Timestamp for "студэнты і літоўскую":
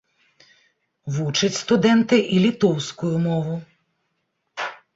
1.63-3.13